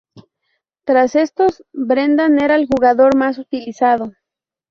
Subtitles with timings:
[0.83, 4.13] Tras estos, Brendan era el jugador más utilizado.